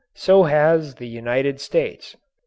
So 0.15 0.45
has 0.49 0.95
the 0.95 1.07
United 1.07 1.61
States. 1.61 2.17